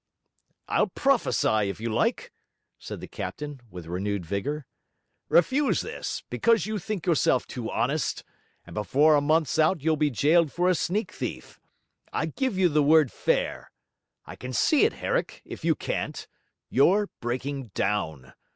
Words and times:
'I'll 0.67 0.87
prophesy 0.87 1.69
if 1.69 1.79
you 1.79 1.93
like,' 1.93 2.31
said 2.79 3.01
the 3.01 3.07
captain 3.07 3.61
with 3.69 3.85
renewed 3.85 4.25
vigour. 4.25 4.65
'Refuse 5.29 5.81
this, 5.81 6.23
because 6.31 6.65
you 6.65 6.79
think 6.79 7.05
yourself 7.05 7.45
too 7.45 7.69
honest, 7.69 8.23
and 8.65 8.73
before 8.73 9.13
a 9.15 9.21
month's 9.21 9.59
out 9.59 9.81
you'll 9.81 9.95
be 9.97 10.09
jailed 10.09 10.51
for 10.51 10.67
a 10.69 10.73
sneak 10.73 11.11
thief. 11.11 11.59
I 12.11 12.25
give 12.25 12.57
you 12.57 12.67
the 12.67 12.81
word 12.81 13.11
fair. 13.11 13.71
I 14.25 14.35
can 14.35 14.53
see 14.53 14.85
it, 14.85 14.93
Herrick, 14.93 15.43
if 15.45 15.63
you 15.63 15.75
can't; 15.75 16.27
you're 16.67 17.11
breaking 17.19 17.67
down. 17.75 18.33